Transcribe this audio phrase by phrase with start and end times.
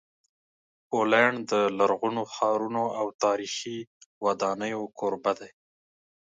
[0.89, 3.77] پولینډ د لرغونو ښارونو او تاریخي
[4.25, 5.51] ودانیو کوربه دی.